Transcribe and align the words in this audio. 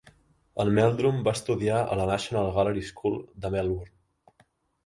En 0.63 0.69
Meldrum 0.77 1.19
va 1.27 1.33
estudiar 1.39 1.81
a 1.81 1.97
la 2.01 2.09
National 2.13 2.49
Gallery 2.57 2.85
School 2.89 3.21
de 3.45 3.53
Melbourne. 3.57 4.43